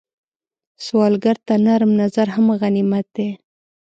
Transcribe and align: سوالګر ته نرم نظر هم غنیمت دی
سوالګر 0.85 1.37
ته 1.47 1.53
نرم 1.65 1.91
نظر 2.01 2.27
هم 2.35 2.45
غنیمت 2.61 3.05
دی 3.15 3.29